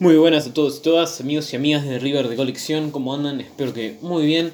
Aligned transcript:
Muy 0.00 0.16
buenas 0.16 0.46
a 0.46 0.54
todos 0.54 0.78
y 0.78 0.80
todas, 0.80 1.20
amigos 1.20 1.52
y 1.52 1.56
amigas 1.56 1.84
de 1.84 1.98
River 1.98 2.28
de 2.28 2.36
Colección, 2.36 2.90
¿cómo 2.90 3.12
andan? 3.12 3.38
Espero 3.38 3.74
que 3.74 3.96
muy 4.00 4.24
bien. 4.24 4.50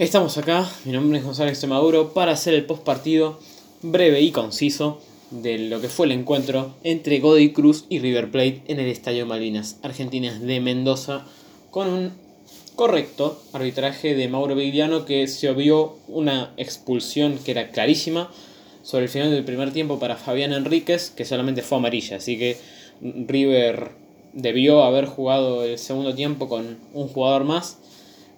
Estamos 0.00 0.36
acá, 0.36 0.68
mi 0.84 0.90
nombre 0.90 1.20
es 1.20 1.24
Gonzalo 1.24 1.48
Extremaduro, 1.48 2.12
para 2.12 2.32
hacer 2.32 2.54
el 2.54 2.66
post 2.66 2.82
partido 2.82 3.38
breve 3.82 4.20
y 4.20 4.32
conciso 4.32 5.00
de 5.30 5.58
lo 5.58 5.80
que 5.80 5.88
fue 5.88 6.06
el 6.06 6.12
encuentro 6.12 6.74
entre 6.82 7.20
Godoy 7.20 7.52
Cruz 7.52 7.84
y 7.88 8.00
River 8.00 8.32
Plate 8.32 8.62
en 8.66 8.80
el 8.80 8.88
Estadio 8.88 9.26
Malvinas 9.26 9.78
Argentinas 9.84 10.40
de 10.40 10.58
Mendoza, 10.58 11.24
con 11.70 11.88
un 11.90 12.10
correcto 12.74 13.40
arbitraje 13.52 14.16
de 14.16 14.26
Mauro 14.26 14.56
Vigliano 14.56 15.04
que 15.04 15.28
se 15.28 15.52
vio 15.52 15.98
una 16.08 16.52
expulsión 16.56 17.38
que 17.38 17.52
era 17.52 17.70
clarísima 17.70 18.28
sobre 18.82 19.04
el 19.04 19.08
final 19.08 19.30
del 19.30 19.44
primer 19.44 19.72
tiempo 19.72 20.00
para 20.00 20.16
Fabián 20.16 20.52
Enríquez, 20.52 21.10
que 21.10 21.24
solamente 21.24 21.62
fue 21.62 21.78
amarilla, 21.78 22.16
así 22.16 22.36
que 22.36 22.56
River 23.00 24.07
debió 24.38 24.84
haber 24.84 25.06
jugado 25.06 25.64
el 25.64 25.78
segundo 25.78 26.14
tiempo 26.14 26.48
con 26.48 26.78
un 26.94 27.08
jugador 27.08 27.44
más, 27.44 27.78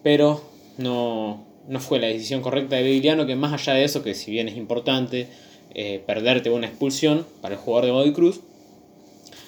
pero 0.03 0.43
no, 0.79 1.45
no 1.69 1.81
fue 1.81 2.01
la 2.01 2.07
decisión 2.07 2.41
correcta 2.41 2.77
de 2.77 2.83
Vigliano, 2.83 3.27
que 3.27 3.37
más 3.37 3.53
allá 3.53 3.75
de 3.75 3.85
eso, 3.85 4.03
que 4.03 4.15
si 4.15 4.31
bien 4.31 4.49
es 4.49 4.57
importante 4.57 5.29
eh, 5.75 6.03
perderte 6.07 6.51
una 6.51 6.67
expulsión 6.67 7.27
para 7.43 7.55
el 7.55 7.61
jugador 7.61 7.85
de 7.85 7.91
Godoy 7.93 8.13
Cruz, 8.13 8.41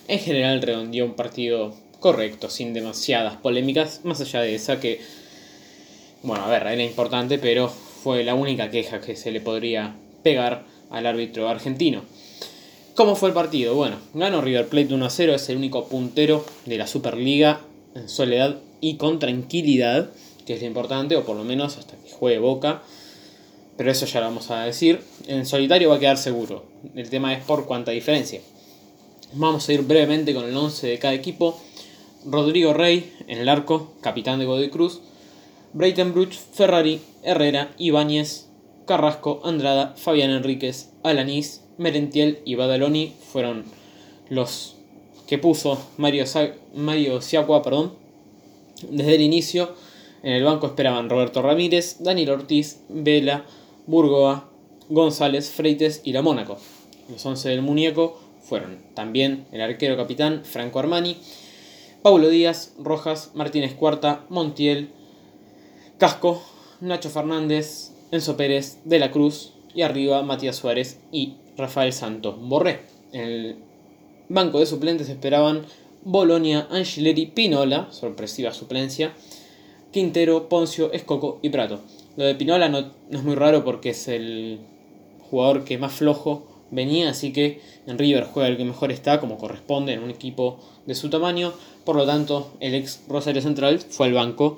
en 0.08 0.18
general 0.18 0.60
redondeó 0.60 1.06
un 1.06 1.14
partido 1.14 1.74
correcto, 2.00 2.50
sin 2.50 2.74
demasiadas 2.74 3.36
polémicas, 3.36 4.00
más 4.04 4.20
allá 4.20 4.42
de 4.42 4.54
esa 4.54 4.78
que, 4.78 5.00
bueno, 6.22 6.44
a 6.44 6.48
ver, 6.48 6.66
era 6.66 6.84
importante, 6.84 7.38
pero 7.38 7.68
fue 7.68 8.24
la 8.24 8.34
única 8.34 8.70
queja 8.70 9.00
que 9.00 9.16
se 9.16 9.30
le 9.30 9.40
podría 9.40 9.96
pegar 10.22 10.64
al 10.90 11.06
árbitro 11.06 11.48
argentino. 11.48 12.02
¿Cómo 12.94 13.16
fue 13.16 13.30
el 13.30 13.34
partido? 13.34 13.74
Bueno, 13.74 13.96
ganó 14.12 14.42
River 14.42 14.68
Plate 14.68 14.92
1 14.92 15.06
a 15.06 15.08
0, 15.08 15.34
es 15.34 15.48
el 15.48 15.56
único 15.56 15.86
puntero 15.88 16.44
de 16.66 16.76
la 16.76 16.86
Superliga 16.86 17.62
en 17.94 18.06
soledad 18.06 18.58
y 18.82 18.96
con 18.96 19.18
tranquilidad, 19.18 20.10
que 20.44 20.54
es 20.54 20.60
lo 20.60 20.66
importante, 20.66 21.16
o 21.16 21.24
por 21.24 21.34
lo 21.34 21.42
menos 21.42 21.78
hasta 21.78 21.96
que 21.96 22.10
juegue 22.10 22.38
Boca. 22.38 22.82
Pero 23.78 23.90
eso 23.90 24.04
ya 24.04 24.20
lo 24.20 24.26
vamos 24.26 24.50
a 24.50 24.64
decir. 24.64 25.00
En 25.26 25.46
solitario 25.46 25.88
va 25.88 25.96
a 25.96 26.00
quedar 26.00 26.18
seguro. 26.18 26.66
El 26.94 27.08
tema 27.08 27.32
es 27.32 27.42
por 27.42 27.64
cuánta 27.64 27.92
diferencia. 27.92 28.42
Vamos 29.32 29.66
a 29.66 29.72
ir 29.72 29.80
brevemente 29.80 30.34
con 30.34 30.44
el 30.44 30.54
11 30.54 30.86
de 30.86 30.98
cada 30.98 31.14
equipo. 31.14 31.58
Rodrigo 32.26 32.74
Rey 32.74 33.10
en 33.26 33.38
el 33.38 33.48
arco, 33.48 33.94
capitán 34.02 34.38
de 34.38 34.44
Godoy 34.44 34.68
Cruz. 34.68 35.00
Breitenbruch, 35.72 36.34
Ferrari, 36.52 37.00
Herrera, 37.22 37.72
Ibáñez, 37.78 38.48
Carrasco, 38.86 39.40
Andrada, 39.44 39.94
Fabián 39.96 40.30
Enríquez, 40.30 40.90
Alanís, 41.02 41.62
Merentiel 41.82 42.38
y 42.44 42.54
Badaloni 42.54 43.12
fueron 43.32 43.64
los 44.30 44.76
que 45.26 45.38
puso 45.38 45.78
Mario, 45.96 46.24
Mario 46.74 47.20
Siacua, 47.20 47.62
perdón. 47.62 47.94
Desde 48.90 49.14
el 49.14 49.20
inicio, 49.20 49.74
en 50.22 50.32
el 50.32 50.44
banco 50.44 50.66
esperaban 50.66 51.10
Roberto 51.10 51.42
Ramírez, 51.42 51.96
Daniel 52.00 52.30
Ortiz, 52.30 52.80
Vela, 52.88 53.44
Burgoa, 53.86 54.48
González, 54.88 55.50
Freites 55.50 56.00
y 56.04 56.12
La 56.12 56.22
Mónaco. 56.22 56.58
Los 57.08 57.24
11 57.24 57.48
del 57.48 57.62
muñeco 57.62 58.18
fueron 58.42 58.78
también 58.94 59.46
el 59.52 59.60
arquero 59.60 59.96
capitán 59.96 60.42
Franco 60.44 60.78
Armani, 60.78 61.16
Paulo 62.02 62.28
Díaz, 62.28 62.74
Rojas, 62.78 63.30
Martínez 63.34 63.74
Cuarta, 63.74 64.24
Montiel, 64.28 64.90
Casco, 65.98 66.42
Nacho 66.80 67.10
Fernández, 67.10 67.92
Enzo 68.10 68.36
Pérez, 68.36 68.78
De 68.84 68.98
la 68.98 69.10
Cruz 69.10 69.52
y 69.74 69.82
arriba 69.82 70.22
Matías 70.22 70.56
Suárez 70.56 71.00
y 71.10 71.34
Rafael 71.56 71.92
Santos 71.92 72.36
Borré. 72.38 72.80
En 73.12 73.20
el 73.20 73.56
banco 74.28 74.58
de 74.58 74.66
suplentes 74.66 75.08
esperaban 75.08 75.62
Bolonia, 76.04 76.66
Angileri, 76.70 77.26
Pinola, 77.26 77.88
sorpresiva 77.90 78.52
suplencia, 78.52 79.12
Quintero, 79.92 80.48
Poncio, 80.48 80.92
Escoco 80.92 81.38
y 81.42 81.50
Prato. 81.50 81.80
Lo 82.16 82.24
de 82.24 82.34
Pinola 82.34 82.68
no, 82.68 82.92
es 83.10 83.22
muy 83.22 83.34
raro 83.34 83.64
porque 83.64 83.90
es 83.90 84.08
el 84.08 84.60
jugador 85.30 85.64
que 85.64 85.78
más 85.78 85.92
flojo 85.92 86.46
venía, 86.70 87.10
así 87.10 87.32
que 87.32 87.60
en 87.86 87.98
River 87.98 88.24
juega 88.24 88.48
el 88.48 88.56
que 88.56 88.64
mejor 88.64 88.90
está, 88.90 89.20
como 89.20 89.38
corresponde 89.38 89.92
en 89.92 90.02
un 90.02 90.10
equipo 90.10 90.58
de 90.86 90.94
su 90.94 91.10
tamaño. 91.10 91.52
Por 91.84 91.96
lo 91.96 92.06
tanto, 92.06 92.52
el 92.60 92.74
ex 92.74 93.02
Rosario 93.08 93.42
Central 93.42 93.78
fue 93.78 94.06
al 94.06 94.14
banco 94.14 94.56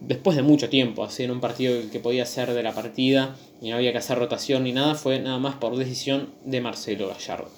después 0.00 0.36
de 0.36 0.42
mucho 0.42 0.68
tiempo, 0.68 1.04
así 1.04 1.24
en 1.24 1.30
un 1.30 1.40
partido 1.40 1.74
que 1.90 2.00
podía 2.00 2.26
ser 2.26 2.52
de 2.52 2.62
la 2.62 2.74
partida 2.74 3.36
y 3.60 3.70
no 3.70 3.76
había 3.76 3.92
que 3.92 3.98
hacer 3.98 4.18
rotación 4.18 4.64
ni 4.64 4.72
nada, 4.72 4.94
fue 4.94 5.18
nada 5.20 5.38
más 5.38 5.56
por 5.56 5.76
decisión 5.76 6.30
de 6.44 6.60
Marcelo 6.60 7.08
Gallardo. 7.08 7.50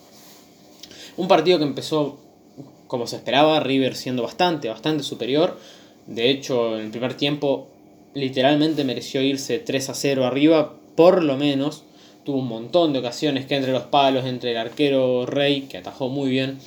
Un 1.16 1.28
partido 1.28 1.58
que 1.58 1.64
empezó 1.64 2.18
como 2.90 3.06
se 3.06 3.16
esperaba, 3.16 3.60
River 3.60 3.94
siendo 3.94 4.24
bastante, 4.24 4.68
bastante 4.68 5.04
superior. 5.04 5.56
De 6.06 6.28
hecho, 6.28 6.76
en 6.76 6.86
el 6.86 6.90
primer 6.90 7.14
tiempo 7.14 7.68
literalmente 8.14 8.82
mereció 8.82 9.22
irse 9.22 9.60
3 9.60 9.90
a 9.90 9.94
0 9.94 10.26
arriba, 10.26 10.74
por 10.96 11.22
lo 11.22 11.36
menos. 11.36 11.84
Tuvo 12.24 12.38
un 12.38 12.48
montón 12.48 12.92
de 12.92 12.98
ocasiones 12.98 13.46
que 13.46 13.54
entre 13.54 13.72
los 13.72 13.84
palos, 13.84 14.26
entre 14.26 14.50
el 14.50 14.58
arquero 14.58 15.24
Rey, 15.24 15.62
que 15.62 15.78
atajó 15.78 16.08
muy 16.08 16.30
bien, 16.30 16.58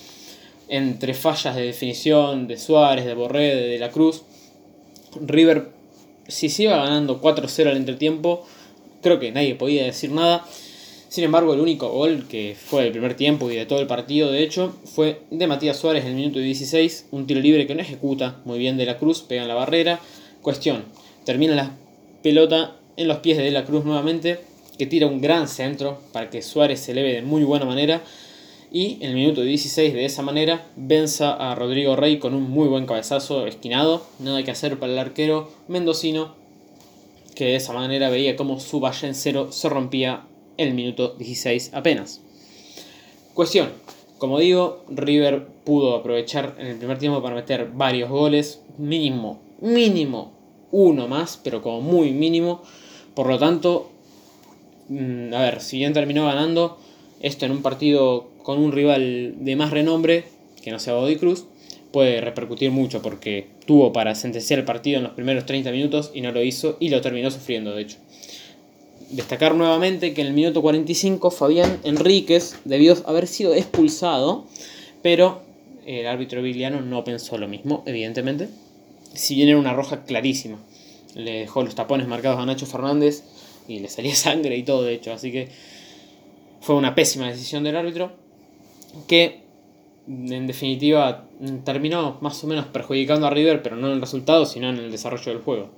entre 0.70 1.14
fallas 1.14 1.56
de 1.58 1.64
definición 1.64 2.48
de 2.48 2.58
Suárez, 2.58 3.06
de 3.06 3.14
Borré, 3.14 3.56
de, 3.56 3.68
de 3.68 3.80
la 3.80 3.92
Cruz. 3.92 4.24
River, 5.22 5.70
si 6.28 6.50
se 6.50 6.64
iba 6.64 6.78
ganando 6.78 7.22
4-0 7.22 7.70
al 7.70 7.78
entretiempo, 7.78 8.46
creo 9.02 9.20
que 9.20 9.32
nadie 9.32 9.56
podía 9.56 9.84
decir 9.84 10.12
nada. 10.12 10.46
Sin 11.10 11.24
embargo, 11.24 11.54
el 11.54 11.60
único 11.60 11.90
gol 11.90 12.26
que 12.28 12.56
fue 12.60 12.84
del 12.84 12.92
primer 12.92 13.14
tiempo 13.14 13.52
y 13.52 13.56
de 13.56 13.68
todo 13.68 13.80
el 13.80 13.86
partido, 13.86 14.32
de 14.32 14.42
hecho, 14.42 14.76
fue 14.84 15.22
de 15.30 15.46
Matías 15.46 15.78
Suárez 15.78 16.06
en 16.06 16.12
el 16.12 16.16
minuto 16.16 16.40
16, 16.40 17.08
un 17.12 17.28
tiro 17.28 17.40
libre 17.40 17.68
que 17.68 17.76
no 17.76 17.82
ejecuta 17.82 18.42
muy 18.46 18.58
bien 18.58 18.78
de 18.78 18.86
la 18.88 18.98
Cruz, 18.98 19.22
pega 19.22 19.44
en 19.44 19.48
la 19.48 19.54
barrera. 19.54 20.00
Cuestión, 20.42 20.86
termina 21.24 21.54
la 21.54 21.72
pelota 22.24 22.78
en 22.98 23.08
los 23.08 23.18
pies 23.18 23.38
de 23.38 23.44
De 23.44 23.52
la 23.52 23.66
Cruz 23.66 23.86
nuevamente, 23.86 24.40
que 24.80 24.88
tira 24.88 25.06
un 25.06 25.22
gran 25.22 25.48
centro 25.48 26.00
para 26.14 26.32
que 26.32 26.42
Suárez 26.42 26.80
se 26.80 26.94
eleve 26.94 27.14
de 27.14 27.22
muy 27.22 27.44
buena 27.44 27.66
manera. 27.66 28.02
Y 28.76 28.98
el 29.02 29.14
minuto 29.14 29.44
16 29.44 29.94
de 29.94 30.04
esa 30.04 30.24
manera 30.24 30.66
venza 30.76 31.34
a 31.34 31.54
Rodrigo 31.54 31.96
Rey 31.96 32.18
con 32.18 32.34
un 32.34 32.50
muy 32.50 32.68
buen 32.68 32.88
cabezazo 32.88 33.46
esquinado. 33.46 34.02
Nada 34.18 34.42
que 34.42 34.50
hacer 34.50 34.80
para 34.80 34.92
el 34.92 34.98
arquero 34.98 35.52
mendocino 35.68 36.34
que 37.36 37.46
de 37.46 37.56
esa 37.58 37.72
manera 37.72 38.10
veía 38.10 38.36
como 38.36 38.60
su 38.60 38.80
valle 38.80 39.06
en 39.06 39.14
cero 39.14 39.50
se 39.52 39.70
rompía 39.70 40.24
el 40.58 40.74
minuto 40.74 41.14
16 41.20 41.70
apenas. 41.76 42.22
Cuestión, 43.36 43.70
como 44.18 44.40
digo, 44.40 44.84
River 44.90 45.46
pudo 45.64 45.96
aprovechar 45.96 46.56
en 46.58 46.66
el 46.66 46.78
primer 46.78 46.98
tiempo 46.98 47.22
para 47.22 47.36
meter 47.36 47.70
varios 47.76 48.10
goles, 48.10 48.64
mínimo, 48.80 49.40
mínimo 49.62 50.32
uno 50.72 51.08
más, 51.08 51.40
pero 51.44 51.62
como 51.62 51.82
muy 51.82 52.12
mínimo. 52.12 52.64
Por 53.14 53.28
lo 53.28 53.38
tanto, 53.38 53.92
mm, 54.90 55.32
a 55.32 55.42
ver, 55.42 55.62
si 55.62 55.78
bien 55.78 55.94
terminó 55.94 56.26
ganando, 56.26 56.80
esto 57.20 57.46
en 57.46 57.52
un 57.52 57.62
partido 57.62 58.33
con 58.44 58.60
un 58.60 58.72
rival 58.72 59.36
de 59.40 59.56
más 59.56 59.72
renombre, 59.72 60.26
que 60.62 60.72
no 60.72 60.80
sea 60.80 60.94
Body 60.94 61.16
Cruz, 61.16 61.46
puede 61.92 62.22
repercutir 62.22 62.72
mucho 62.72 63.02
porque 63.02 63.48
tuvo 63.66 63.94
para 63.94 64.16
sentenciar 64.16 64.60
el 64.60 64.66
partido 64.66 64.98
en 64.98 65.04
los 65.04 65.14
primeros 65.14 65.46
30 65.46 65.72
minutos 65.72 66.12
y 66.14 66.22
no 66.22 66.32
lo 66.32 66.44
hizo 66.44 66.78
y 66.80 66.90
lo 66.90 67.02
terminó 67.02 67.32
sufriendo, 67.32 67.74
de 67.74 67.84
hecho. 67.84 67.98
Destacar 69.10 69.54
nuevamente 69.56 70.14
que 70.14 70.22
en 70.22 70.28
el 70.28 70.34
minuto 70.34 70.62
45 70.62 71.30
Fabián 71.32 71.80
Enríquez 71.84 72.60
debió 72.66 72.98
haber 73.06 73.28
sido 73.28 73.54
expulsado, 73.54 74.46
pero 75.04 75.42
el 75.86 76.08
árbitro 76.08 76.42
Viliano 76.42 76.82
no 76.82 77.04
pensó 77.04 77.38
lo 77.38 77.48
mismo, 77.48 77.84
evidentemente. 77.86 78.50
Si 79.14 79.36
bien 79.36 79.50
era 79.50 79.60
una 79.60 79.74
roja 79.74 80.04
clarísima, 80.04 80.58
le 81.14 81.40
dejó 81.42 81.64
los 81.64 81.76
tapones 81.76 82.08
marcados 82.08 82.40
a 82.40 82.46
Nacho 82.46 82.66
Fernández 82.66 83.24
y 83.68 83.80
le 83.80 83.88
salía 83.88 84.16
sangre 84.16 84.58
y 84.58 84.64
todo, 84.64 84.84
de 84.84 84.96
hecho, 84.96 85.14
así 85.14 85.32
que 85.32 85.50
fue 86.60 86.76
una 86.76 86.96
pésima 86.96 87.28
decisión 87.30 87.64
del 87.64 87.76
árbitro 87.76 88.23
que 89.08 89.44
en 90.08 90.48
definitiva 90.48 91.26
terminó 91.64 92.18
más 92.22 92.44
o 92.44 92.48
menos 92.48 92.66
perjudicando 92.68 93.28
a 93.28 93.30
River, 93.30 93.64
pero 93.64 93.76
no 93.76 93.88
en 93.88 93.94
el 93.94 94.02
resultado, 94.02 94.46
sino 94.46 94.70
en 94.70 94.78
el 94.78 94.92
desarrollo 94.92 95.32
del 95.32 95.42
juego. 95.42 95.70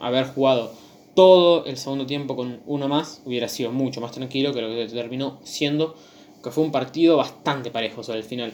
Haber 0.00 0.26
jugado 0.26 0.72
todo 1.14 1.64
el 1.66 1.76
segundo 1.76 2.06
tiempo 2.06 2.36
con 2.36 2.60
uno 2.66 2.88
más 2.88 3.22
hubiera 3.24 3.48
sido 3.48 3.72
mucho 3.72 4.00
más 4.00 4.12
tranquilo 4.12 4.54
que 4.54 4.62
lo 4.62 4.68
que 4.68 4.86
terminó 4.86 5.38
siendo, 5.42 5.96
que 6.42 6.50
fue 6.50 6.64
un 6.64 6.72
partido 6.72 7.16
bastante 7.16 7.70
parejo 7.70 8.02
sobre 8.02 8.18
el 8.18 8.24
final. 8.24 8.52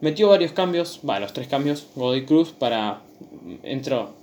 Metió 0.00 0.28
varios 0.28 0.52
cambios, 0.52 1.00
va, 1.08 1.20
los 1.20 1.32
tres 1.32 1.48
cambios, 1.48 1.86
Godoy 1.94 2.24
Cruz 2.24 2.52
para... 2.52 3.02
Entró 3.62 4.14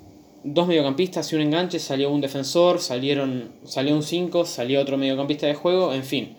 dos 0.43 0.67
mediocampistas 0.67 1.31
y 1.31 1.35
un 1.35 1.41
enganche, 1.41 1.79
salió 1.79 2.09
un 2.09 2.21
defensor, 2.21 2.79
salieron, 2.79 3.51
salió 3.65 3.95
un 3.95 4.03
5, 4.03 4.45
salió 4.45 4.81
otro 4.81 4.97
mediocampista 4.97 5.45
de 5.45 5.53
juego, 5.53 5.93
en 5.93 6.03
fin. 6.03 6.35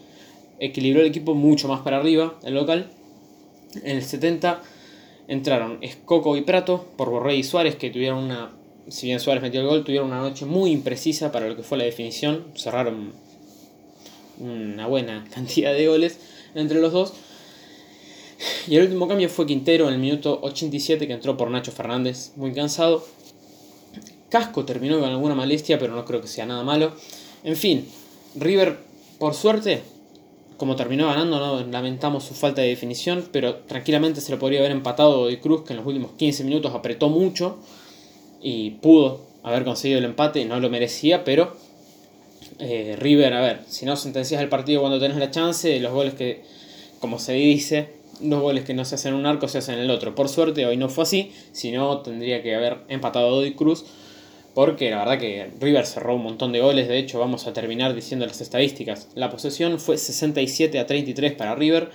Equilibró 0.60 1.00
el 1.00 1.06
equipo 1.06 1.34
mucho 1.34 1.68
más 1.68 1.80
para 1.80 1.98
arriba, 1.98 2.38
el 2.42 2.54
local 2.54 2.90
en 3.74 3.96
el 3.96 4.02
70 4.02 4.62
entraron 5.28 5.78
Escoco 5.82 6.36
y 6.36 6.42
Prato 6.42 6.86
por 6.96 7.10
Borré 7.10 7.36
y 7.36 7.44
Suárez, 7.44 7.76
que 7.76 7.90
tuvieron 7.90 8.24
una, 8.24 8.52
si 8.88 9.06
bien 9.06 9.20
Suárez 9.20 9.42
metió 9.42 9.60
el 9.60 9.66
gol, 9.66 9.84
tuvieron 9.84 10.08
una 10.08 10.20
noche 10.20 10.46
muy 10.46 10.70
imprecisa 10.70 11.30
para 11.30 11.48
lo 11.48 11.56
que 11.56 11.62
fue 11.62 11.78
la 11.78 11.84
definición. 11.84 12.46
Cerraron 12.56 13.12
una 14.38 14.86
buena 14.86 15.26
cantidad 15.34 15.72
de 15.72 15.86
goles 15.86 16.18
entre 16.54 16.80
los 16.80 16.92
dos. 16.92 17.12
Y 18.68 18.76
el 18.76 18.84
último 18.84 19.08
cambio 19.08 19.28
fue 19.28 19.46
Quintero 19.46 19.88
en 19.88 19.94
el 19.94 20.00
minuto 20.00 20.38
87 20.42 21.06
que 21.06 21.12
entró 21.12 21.36
por 21.36 21.50
Nacho 21.50 21.72
Fernández, 21.72 22.32
muy 22.36 22.52
cansado. 22.52 23.04
Casco 24.28 24.64
terminó 24.64 25.00
con 25.00 25.08
alguna 25.08 25.34
molestia, 25.34 25.78
pero 25.78 25.94
no 25.94 26.04
creo 26.04 26.20
que 26.20 26.28
sea 26.28 26.46
nada 26.46 26.62
malo. 26.62 26.92
En 27.42 27.56
fin, 27.56 27.88
River, 28.36 28.78
por 29.18 29.34
suerte, 29.34 29.82
como 30.58 30.74
terminó 30.74 31.06
ganando, 31.06 31.38
no 31.38 31.64
lamentamos 31.70 32.24
su 32.24 32.34
falta 32.34 32.62
de 32.62 32.68
definición, 32.68 33.28
pero 33.32 33.54
tranquilamente 33.54 34.20
se 34.20 34.32
lo 34.32 34.40
podría 34.40 34.58
haber 34.58 34.72
empatado 34.72 35.28
de 35.28 35.38
Cruz, 35.38 35.62
que 35.62 35.72
en 35.72 35.78
los 35.78 35.86
últimos 35.86 36.10
15 36.18 36.42
minutos 36.44 36.74
apretó 36.74 37.08
mucho 37.08 37.58
y 38.42 38.70
pudo 38.70 39.20
haber 39.44 39.64
conseguido 39.64 40.00
el 40.00 40.04
empate, 40.04 40.44
no 40.44 40.58
lo 40.58 40.68
merecía, 40.68 41.22
pero 41.22 41.56
eh, 42.58 42.96
River, 42.98 43.34
a 43.34 43.40
ver, 43.40 43.60
si 43.68 43.86
no 43.86 43.96
sentencias 43.96 44.42
el 44.42 44.48
partido 44.48 44.80
cuando 44.80 44.98
tenés 44.98 45.16
la 45.16 45.30
chance, 45.30 45.78
los 45.78 45.92
goles 45.92 46.14
que, 46.14 46.42
como 46.98 47.20
se 47.20 47.34
dice, 47.34 47.90
los 48.20 48.40
goles 48.40 48.64
que 48.64 48.74
no 48.74 48.84
se 48.84 48.96
hacen 48.96 49.14
en 49.14 49.20
un 49.20 49.26
arco 49.26 49.46
se 49.46 49.58
hacen 49.58 49.76
en 49.76 49.82
el 49.82 49.90
otro. 49.92 50.16
Por 50.16 50.28
suerte 50.28 50.66
hoy 50.66 50.76
no 50.76 50.88
fue 50.88 51.04
así, 51.04 51.32
si 51.52 51.70
no 51.70 51.98
tendría 51.98 52.42
que 52.42 52.56
haber 52.56 52.78
empatado 52.88 53.42
de 53.42 53.54
Cruz 53.54 53.84
porque 54.58 54.90
la 54.90 54.98
verdad 54.98 55.20
que 55.20 55.52
River 55.60 55.86
cerró 55.86 56.16
un 56.16 56.24
montón 56.24 56.50
de 56.50 56.58
goles, 56.58 56.88
de 56.88 56.98
hecho 56.98 57.20
vamos 57.20 57.46
a 57.46 57.52
terminar 57.52 57.94
diciendo 57.94 58.26
las 58.26 58.40
estadísticas. 58.40 59.06
La 59.14 59.30
posesión 59.30 59.78
fue 59.78 59.96
67 59.96 60.80
a 60.80 60.84
33 60.84 61.34
para 61.34 61.54
River, 61.54 61.90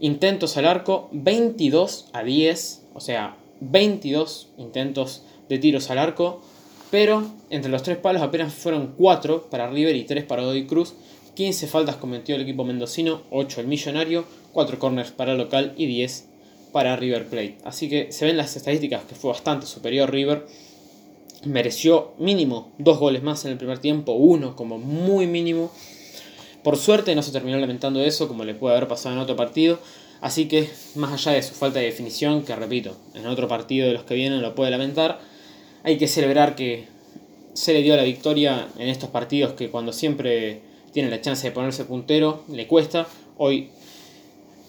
intentos 0.00 0.56
al 0.56 0.66
arco 0.66 1.08
22 1.12 2.08
a 2.12 2.24
10, 2.24 2.86
o 2.92 2.98
sea, 2.98 3.36
22 3.60 4.48
intentos 4.58 5.22
de 5.48 5.60
tiros 5.60 5.92
al 5.92 5.98
arco, 5.98 6.42
pero 6.90 7.30
entre 7.50 7.70
los 7.70 7.84
tres 7.84 7.98
palos 7.98 8.22
apenas 8.22 8.52
fueron 8.52 8.94
4 8.98 9.48
para 9.48 9.70
River 9.70 9.94
y 9.94 10.02
3 10.02 10.24
para 10.24 10.42
Godoy 10.42 10.66
Cruz. 10.66 10.94
15 11.34 11.68
faltas 11.68 11.94
cometió 11.94 12.34
el 12.34 12.42
equipo 12.42 12.64
mendocino, 12.64 13.22
8 13.30 13.60
el 13.60 13.68
millonario, 13.68 14.24
4 14.54 14.80
corners 14.80 15.12
para 15.12 15.36
local 15.36 15.74
y 15.76 15.86
10 15.86 16.30
para 16.72 16.96
River 16.96 17.26
Plate. 17.28 17.58
Así 17.62 17.88
que 17.88 18.10
se 18.10 18.24
ven 18.24 18.36
las 18.36 18.56
estadísticas 18.56 19.04
que 19.04 19.14
fue 19.14 19.30
bastante 19.30 19.66
superior 19.66 20.10
River 20.10 20.46
mereció 21.44 22.12
mínimo 22.18 22.72
dos 22.78 22.98
goles 22.98 23.22
más 23.22 23.44
en 23.44 23.52
el 23.52 23.58
primer 23.58 23.78
tiempo, 23.78 24.12
uno 24.12 24.56
como 24.56 24.78
muy 24.78 25.26
mínimo. 25.26 25.70
Por 26.62 26.76
suerte 26.76 27.14
no 27.14 27.22
se 27.22 27.32
terminó 27.32 27.58
lamentando 27.58 28.00
eso, 28.02 28.28
como 28.28 28.44
le 28.44 28.54
puede 28.54 28.76
haber 28.76 28.88
pasado 28.88 29.14
en 29.14 29.20
otro 29.20 29.36
partido. 29.36 29.78
Así 30.20 30.48
que, 30.48 30.68
más 30.96 31.12
allá 31.12 31.32
de 31.32 31.42
su 31.42 31.54
falta 31.54 31.78
de 31.78 31.86
definición, 31.86 32.44
que 32.44 32.54
repito, 32.54 32.96
en 33.14 33.26
otro 33.26 33.48
partido 33.48 33.86
de 33.86 33.94
los 33.94 34.02
que 34.02 34.14
vienen 34.14 34.42
lo 34.42 34.54
puede 34.54 34.70
lamentar, 34.70 35.20
hay 35.82 35.96
que 35.96 36.08
celebrar 36.08 36.56
que 36.56 36.88
se 37.54 37.72
le 37.72 37.82
dio 37.82 37.96
la 37.96 38.02
victoria 38.02 38.68
en 38.78 38.88
estos 38.88 39.08
partidos 39.08 39.54
que 39.54 39.70
cuando 39.70 39.92
siempre 39.92 40.60
tiene 40.92 41.08
la 41.08 41.22
chance 41.22 41.46
de 41.46 41.52
ponerse 41.52 41.86
puntero, 41.86 42.44
le 42.52 42.66
cuesta. 42.66 43.06
Hoy 43.38 43.70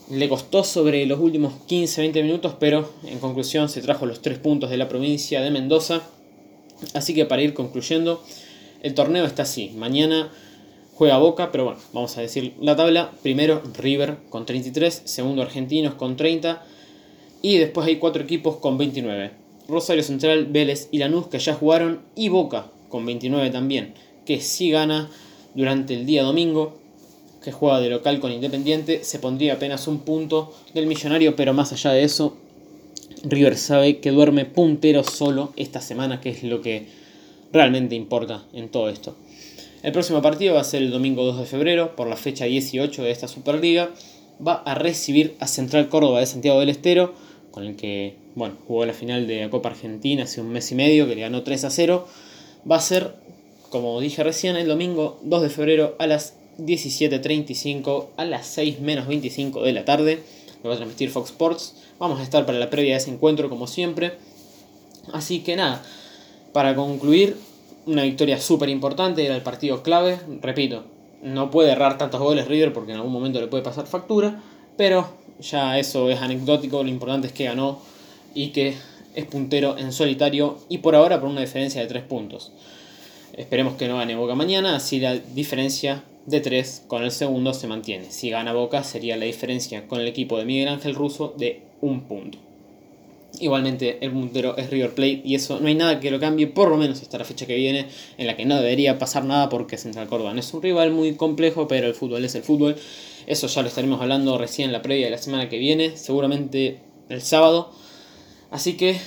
le 0.10 0.30
costó 0.30 0.64
sobre 0.64 1.06
los 1.06 1.20
últimos 1.20 1.54
15-20 1.68 2.24
minutos, 2.24 2.56
pero 2.58 2.90
en 3.06 3.20
conclusión 3.20 3.68
se 3.68 3.82
trajo 3.82 4.06
los 4.06 4.22
tres 4.22 4.40
puntos 4.40 4.70
de 4.70 4.78
la 4.78 4.88
provincia 4.88 5.42
de 5.42 5.52
Mendoza 5.52 6.02
Así 6.94 7.13
que 7.13 7.25
para 7.25 7.42
ir 7.42 7.54
concluyendo, 7.54 8.24
el 8.81 8.94
torneo 8.94 9.25
está 9.25 9.44
así. 9.44 9.72
Mañana 9.75 10.31
juega 10.95 11.18
Boca, 11.18 11.51
pero 11.51 11.66
bueno, 11.66 11.80
vamos 11.94 12.18
a 12.18 12.22
decir 12.22 12.54
la 12.60 12.75
tabla. 12.75 13.12
Primero 13.22 13.62
River 13.78 14.18
con 14.30 14.45
33, 14.45 15.01
segundo 15.06 15.42
Argentinos 15.42 15.95
con 15.95 16.16
30 16.16 16.63
y 17.42 17.57
después 17.57 17.88
hay 17.88 17.98
cuatro 17.98 18.24
equipos 18.24 18.57
con 18.57 18.78
29. 18.78 19.31
Rosario 19.68 20.04
Central, 20.04 20.45
Vélez 20.48 20.89
y 20.92 21.00
Lanús 21.00 21.28
que 21.28 21.39
ya 21.39 21.54
jugaron 21.54 22.01
y 22.16 22.30
Boca 22.30 22.68
con 22.89 23.06
29 23.06 23.50
también, 23.50 23.94
que 24.25 24.42
si 24.42 24.69
gana 24.69 25.10
durante 25.56 25.94
el 25.94 26.06
día 26.06 26.24
domingo, 26.24 26.77
que 27.44 27.51
juega 27.51 27.80
de 27.80 27.89
local 27.89 28.19
con 28.19 28.31
Independiente, 28.31 29.04
se 29.04 29.18
pondría 29.18 29.54
apenas 29.54 29.88
un 29.88 30.00
punto 30.00 30.54
del 30.74 30.86
millonario, 30.86 31.36
pero 31.36 31.54
más 31.54 31.72
allá 31.72 31.92
de 31.92 32.04
eso, 32.04 32.38
River 33.24 33.58
sabe 33.58 34.00
que 34.00 34.12
duerme 34.12 34.46
puntero 34.46 35.04
solo 35.04 35.54
esta 35.56 35.82
semana, 35.82 36.22
que 36.22 36.30
es 36.30 36.44
lo 36.44 36.62
que 36.62 36.88
realmente 37.54 37.96
importa 37.96 38.46
en 38.54 38.70
todo 38.70 38.90
esto. 38.90 39.16
El 39.84 39.92
próximo 39.92 40.22
partido 40.22 40.56
va 40.56 40.62
a 40.62 40.66
ser 40.66 40.82
el 40.82 40.92
domingo 40.92 41.24
2 41.24 41.40
de 41.40 41.46
febrero, 41.46 41.96
por 41.96 42.08
la 42.08 42.16
fecha 42.16 42.46
18 42.46 43.04
de 43.04 43.12
esta 43.12 43.28
Superliga. 43.28 43.90
Va 44.46 44.54
a 44.66 44.76
recibir 44.76 45.36
a 45.40 45.48
Central 45.48 45.90
Córdoba 45.90 46.20
de 46.20 46.26
Santiago 46.26 46.60
del 46.60 46.70
Estero, 46.70 47.14
con 47.52 47.64
el 47.64 47.76
que 47.76 48.16
bueno, 48.36 48.56
jugó 48.68 48.86
la 48.86 48.94
final 48.94 49.28
de 49.28 49.42
la 49.42 49.50
Copa 49.50 49.70
Argentina 49.70 50.24
hace 50.24 50.42
un 50.42 50.50
mes 50.50 50.72
y 50.72 50.76
medio, 50.76 51.08
que 51.08 51.16
le 51.16 51.22
ganó 51.22 51.44
3 51.44 51.66
a 51.66 51.70
0. 51.70 52.08
Va 52.70 52.78
a 52.78 52.82
ser, 52.82 53.16
como 53.70 54.00
dije 54.00 54.24
recién, 54.24 54.56
el 54.56 54.68
domingo 54.68 55.20
2 55.24 55.42
de 55.42 55.50
febrero 55.50 55.96
a 56.00 56.08
las 56.08 56.36
17.35, 56.60 58.08
a 58.18 58.26
las 58.26 58.48
6 58.48 58.80
menos 58.80 59.08
25 59.08 59.64
de 59.64 59.74
la 59.74 59.86
tarde. 59.86 60.20
Lo 60.63 60.69
va 60.69 60.75
a 60.75 60.78
transmitir 60.78 61.10
Fox 61.10 61.31
Sports. 61.31 61.75
Vamos 62.00 62.19
a 62.19 62.24
estar 62.24 62.46
para 62.46 62.60
la 62.60 62.69
previa 62.69 62.94
de 62.94 62.98
ese 62.98 63.12
encuentro 63.12 63.50
como 63.50 63.68
siempre. 63.68 64.13
Así 65.13 65.40
que 65.40 65.56
nada, 65.56 65.84
para 66.54 66.75
concluir, 66.75 67.38
una 67.86 68.04
victoria 68.04 68.40
súper 68.40 68.69
importante, 68.69 69.25
era 69.25 69.36
el 69.36 69.42
partido 69.42 69.84
clave. 69.84 70.19
Repito, 70.42 70.84
no 71.24 71.52
puede 71.52 71.72
errar 71.72 71.98
tantos 71.98 72.19
goles 72.19 72.48
River 72.48 72.74
porque 72.74 72.92
en 72.92 72.98
algún 72.98 73.13
momento 73.13 73.40
le 73.40 73.48
puede 73.48 73.63
pasar 73.63 73.88
factura, 73.88 74.42
pero 74.78 75.10
ya 75.40 75.78
eso 75.80 76.10
es 76.10 76.22
anecdótico, 76.22 76.84
lo 76.84 76.90
importante 76.90 77.28
es 77.28 77.34
que 77.34 77.46
ganó 77.46 77.80
y 78.34 78.50
que 78.50 78.75
es 79.13 79.25
puntero 79.25 79.78
en 79.78 79.92
solitario 79.92 80.60
y 80.69 80.78
por 80.80 80.96
ahora 80.96 81.19
por 81.19 81.30
una 81.30 81.42
diferencia 81.42 81.81
de 81.81 81.88
3 81.88 82.04
puntos. 82.04 82.52
Esperemos 83.34 83.75
que 83.75 83.88
no 83.88 83.98
gane 83.98 84.16
Boca 84.16 84.36
mañana, 84.36 84.75
así 84.75 85.00
la 85.00 85.16
diferencia 85.16 86.04
de 86.26 86.40
3 86.40 86.84
con 86.88 87.04
el 87.04 87.12
segundo 87.12 87.54
se 87.54 87.68
mantiene. 87.68 88.12
Si 88.12 88.30
gana 88.30 88.54
Boca 88.54 88.84
sería 88.84 89.18
la 89.18 89.26
diferencia 89.26 89.88
con 89.88 90.00
el 90.00 90.08
equipo 90.08 90.38
de 90.38 90.46
Miguel 90.46 90.68
Ángel 90.68 90.96
Russo 90.96 91.34
de 91.38 91.62
un 91.82 92.02
punto. 92.02 92.38
Igualmente 93.40 93.98
el 94.02 94.12
puntero 94.12 94.58
es 94.58 94.70
River 94.70 94.94
Plate 94.94 95.22
y 95.24 95.36
eso 95.36 95.60
no 95.60 95.68
hay 95.68 95.76
nada 95.76 96.00
que 96.00 96.12
lo 96.12 96.20
cambie, 96.20 96.48
por 96.48 96.70
lo 96.70 96.78
menos 96.78 97.02
hasta 97.02 97.18
la 97.18 97.24
fecha 97.24 97.46
que 97.46 97.56
viene, 97.56 97.88
en 98.18 98.28
la 98.28 98.36
que 98.36 98.46
no 98.46 98.58
debería 98.58 99.00
pasar 99.00 99.24
nada 99.24 99.48
porque 99.48 99.78
Central 99.78 100.08
Córdoba 100.08 100.34
es 100.38 100.54
un 100.54 100.62
rival 100.62 100.92
muy 100.92 101.16
complejo, 101.16 101.68
pero 101.68 101.88
el 101.88 101.94
fútbol 101.94 102.26
es 102.26 102.36
el 102.36 102.44
fútbol. 102.44 102.76
Eso 103.28 103.48
ya 103.48 103.62
lo 103.62 103.70
estaremos 103.70 104.02
hablando 104.02 104.38
recién 104.38 104.68
en 104.68 104.74
la 104.74 104.82
previa 104.82 105.06
de 105.06 105.12
la 105.12 105.18
semana 105.18 105.48
que 105.48 105.58
viene, 105.58 105.96
seguramente 105.96 106.80
el 107.10 107.22
sábado. 107.22 107.72
Así 108.50 108.74
que 108.74 108.98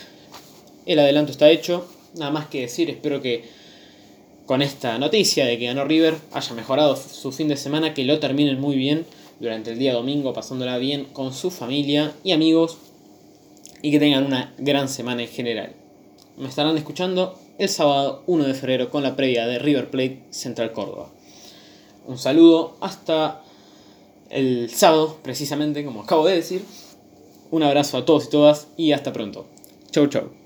el 0.87 0.99
adelanto 0.99 1.31
está 1.31 1.51
hecho, 1.51 1.87
nada 2.15 2.31
más 2.31 2.47
que 2.47 2.63
decir, 2.63 2.89
espero 2.89 3.21
que 3.21 3.45
con 4.47 4.63
esta 4.63 4.99
noticia 4.99 5.47
de 5.47 5.59
que 5.59 5.67
ganó 5.67 5.85
River 5.85 6.17
haya 6.33 6.55
mejorado 6.55 6.97
su 6.97 7.33
fin 7.33 7.49
de 7.49 7.57
semana, 7.57 7.95
que 7.95 8.05
lo 8.05 8.19
terminen 8.19 8.61
muy 8.61 8.77
bien 8.77 9.07
durante 9.41 9.73
el 9.73 9.79
día 9.79 9.95
domingo, 9.95 10.33
pasándola 10.33 10.79
bien 10.79 11.05
con 11.07 11.33
su 11.33 11.51
familia 11.51 12.13
y 12.23 12.33
amigos 12.33 12.79
y 13.83 13.91
que 13.91 13.99
tengan 13.99 14.25
una 14.27 14.55
gran 14.59 14.89
semana 14.89 15.23
en 15.23 15.29
general. 15.29 15.73
Me 16.37 16.49
estarán 16.49 16.77
escuchando 16.77 17.39
el 17.59 17.69
sábado 17.69 18.23
1 18.27 18.45
de 18.45 18.55
febrero 18.55 18.91
con 18.91 19.03
la 19.03 19.17
previa 19.17 19.47
de 19.47 19.59
River 19.59 19.91
Plate 19.91 20.25
Central 20.31 20.73
Córdoba. 20.73 21.11
Un 22.07 22.19
saludo 22.19 22.77
hasta 22.81 23.43
el 24.31 24.69
sábado, 24.71 25.19
precisamente 25.23 25.85
como 25.85 26.03
acabo 26.03 26.27
de 26.27 26.37
decir. 26.37 26.65
Un 27.51 27.63
abrazo 27.63 27.99
a 27.99 28.05
todos 28.05 28.27
y 28.27 28.31
todas 28.31 28.69
y 28.77 28.93
hasta 28.93 29.13
pronto. 29.13 29.47
Chau 29.91 30.09
chau. 30.09 30.44